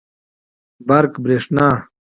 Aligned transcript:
برق 0.87 1.11
√ 1.15 1.15
بريښنا 1.23 1.67